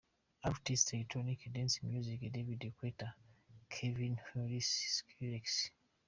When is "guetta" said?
2.75-3.13